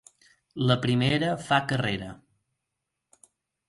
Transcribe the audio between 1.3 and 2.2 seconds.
fa carrera.